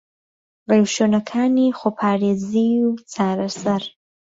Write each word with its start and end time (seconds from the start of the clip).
رێوشوێنەکانی 0.69 1.75
خۆپارێزی 1.79 2.71
و 2.87 2.91
چارەسەر 3.13 3.83